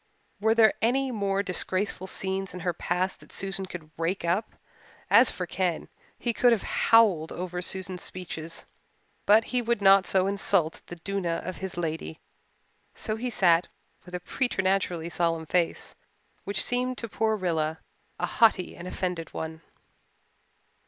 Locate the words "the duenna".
10.87-11.43